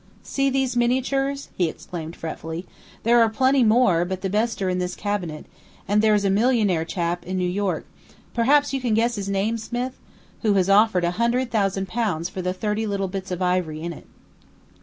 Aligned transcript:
"See 0.23 0.49
these 0.49 0.75
miniatures!" 0.75 1.49
he 1.55 1.69
exclaimed, 1.69 2.15
fretfully. 2.15 2.65
"There 3.03 3.21
are 3.21 3.29
plenty 3.29 3.63
more, 3.63 4.03
but 4.03 4.21
the 4.21 4.31
best 4.31 4.59
are 4.63 4.67
in 4.67 4.79
this 4.79 4.95
cabinet; 4.95 5.45
and 5.87 6.01
there's 6.01 6.25
a 6.25 6.31
millionaire 6.31 6.85
chap, 6.85 7.23
in 7.23 7.37
New 7.37 7.47
York 7.47 7.85
perhaps 8.33 8.73
you 8.73 8.81
can 8.81 8.95
guess 8.95 9.13
his 9.13 9.29
name, 9.29 9.59
Smith? 9.59 9.99
who 10.41 10.53
has 10.55 10.71
offered 10.71 11.03
a 11.03 11.11
hundred 11.21 11.51
thousand 11.51 11.87
pounds 11.87 12.29
for 12.29 12.41
the 12.41 12.51
thirty 12.51 12.87
little 12.87 13.09
bits 13.09 13.29
of 13.29 13.43
ivory 13.43 13.79
in 13.83 13.93
it." 13.93 14.07